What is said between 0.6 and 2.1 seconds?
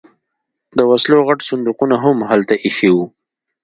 د وسلو غټ صندوقونه